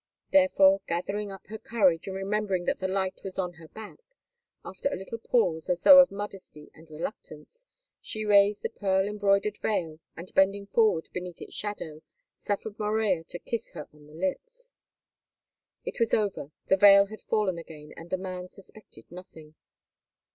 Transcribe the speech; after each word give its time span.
Therefore, 0.31 0.81
gathering 0.87 1.31
up 1.31 1.45
her 1.45 1.59
courage, 1.59 2.07
and 2.07 2.15
remembering 2.15 2.65
that 2.65 2.79
the 2.79 2.87
light 2.87 3.21
was 3.23 3.37
at 3.37 3.53
her 3.59 3.67
back, 3.67 3.99
after 4.65 4.89
a 4.89 4.95
little 4.95 5.19
pause, 5.19 5.69
as 5.69 5.81
though 5.83 5.99
of 5.99 6.09
modesty 6.09 6.71
and 6.73 6.89
reluctance, 6.89 7.67
she 8.01 8.25
raised 8.25 8.63
the 8.63 8.69
pearl 8.71 9.07
embroidered 9.07 9.59
veil, 9.59 9.99
and, 10.17 10.33
bending 10.33 10.65
forward 10.65 11.07
beneath 11.13 11.39
its 11.39 11.53
shadow, 11.53 12.01
suffered 12.35 12.79
Morella 12.79 13.23
to 13.25 13.37
kiss 13.37 13.73
her 13.73 13.87
on 13.93 14.07
the 14.07 14.15
lips. 14.15 14.73
It 15.85 15.99
was 15.99 16.15
over, 16.15 16.51
the 16.65 16.77
veil 16.77 17.05
had 17.09 17.21
fallen 17.21 17.59
again, 17.59 17.93
and 17.95 18.09
the 18.09 18.17
man 18.17 18.49
suspected 18.49 19.05
nothing. 19.11 19.53